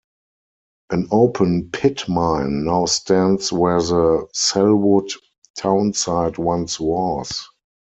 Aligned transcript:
An 0.89 1.09
open 1.11 1.69
pit 1.69 2.09
mine 2.09 2.63
now 2.65 2.87
stands 2.87 3.51
where 3.53 3.79
the 3.79 4.27
Sellwood 4.33 5.11
townsite 5.59 6.39
once 6.39 6.79
was. 6.79 7.47